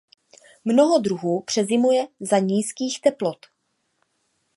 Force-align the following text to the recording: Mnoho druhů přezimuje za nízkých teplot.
Mnoho 0.65 0.97
druhů 0.99 1.41
přezimuje 1.41 2.07
za 2.19 2.39
nízkých 2.39 3.01
teplot. 3.01 3.37